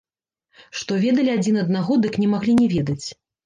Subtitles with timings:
[0.81, 3.03] Што ведалі адзін аднаго, дык не маглі не ведаць.